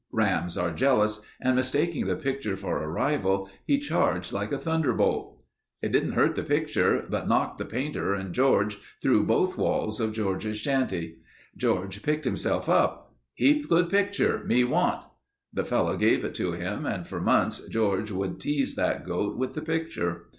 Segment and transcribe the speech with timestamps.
[0.11, 5.43] Rams are jealous and mistaking the picture for a rival, he charged like a thunderbolt.
[5.83, 10.11] "It didn't hurt the picture, but knocked the painter and George through both walls of
[10.13, 11.17] George's shanty.
[11.55, 13.13] George picked himself up.
[13.35, 14.43] 'Heap good picture.
[14.43, 15.05] Me want.'
[15.53, 19.53] The fellow gave it to him and for months George would tease that goat with
[19.53, 20.23] the picture.